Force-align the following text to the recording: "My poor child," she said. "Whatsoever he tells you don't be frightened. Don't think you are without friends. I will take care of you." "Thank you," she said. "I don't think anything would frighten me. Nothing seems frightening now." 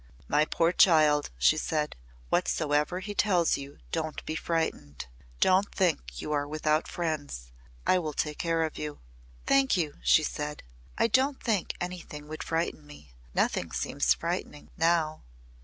"My 0.27 0.45
poor 0.45 0.71
child," 0.71 1.29
she 1.37 1.57
said. 1.57 1.95
"Whatsoever 2.29 3.01
he 3.01 3.13
tells 3.13 3.55
you 3.55 3.77
don't 3.91 4.25
be 4.25 4.33
frightened. 4.33 5.05
Don't 5.39 5.71
think 5.71 6.19
you 6.19 6.31
are 6.31 6.47
without 6.47 6.87
friends. 6.87 7.51
I 7.85 7.99
will 7.99 8.13
take 8.13 8.39
care 8.39 8.63
of 8.63 8.79
you." 8.79 8.99
"Thank 9.45 9.77
you," 9.77 9.99
she 10.01 10.23
said. 10.23 10.63
"I 10.97 11.05
don't 11.05 11.39
think 11.39 11.75
anything 11.79 12.27
would 12.29 12.41
frighten 12.43 12.87
me. 12.87 13.11
Nothing 13.35 13.71
seems 13.71 14.15
frightening 14.15 14.71
now." 14.75 15.21